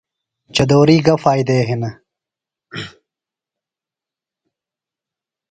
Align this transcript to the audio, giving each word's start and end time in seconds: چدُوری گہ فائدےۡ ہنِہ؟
چدُوری 0.55 0.97
گہ 1.05 1.15
فائدےۡ 1.23 1.63
ہنِہ؟ 1.67 1.91